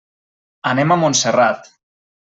Anem 0.71 0.95
a 0.95 0.99
Montserrat. 1.03 1.73